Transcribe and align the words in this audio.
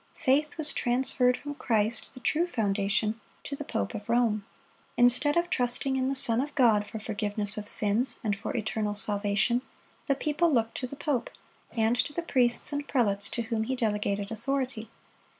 Faith 0.17 0.57
was 0.57 0.73
transferred 0.73 1.37
from 1.37 1.53
Christ, 1.53 2.15
the 2.15 2.19
true 2.19 2.47
foundation, 2.47 3.21
to 3.43 3.55
the 3.55 3.63
pope 3.63 3.93
of 3.93 4.09
Rome. 4.09 4.43
Instead 4.97 5.37
of 5.37 5.47
trusting 5.47 5.95
in 5.95 6.09
the 6.09 6.15
Son 6.15 6.41
of 6.41 6.55
God 6.55 6.87
for 6.87 6.97
forgiveness 6.99 7.55
of 7.55 7.69
sins 7.69 8.17
and 8.23 8.35
for 8.35 8.57
eternal 8.57 8.95
salvation, 8.95 9.61
the 10.07 10.15
people 10.15 10.51
looked 10.51 10.73
to 10.77 10.87
the 10.87 10.95
pope, 10.95 11.29
and 11.73 11.95
to 11.95 12.13
the 12.13 12.23
priests 12.23 12.73
and 12.73 12.87
prelates 12.87 13.29
to 13.29 13.43
whom 13.43 13.65
he 13.65 13.75
delegated 13.75 14.31
authority. 14.31 14.89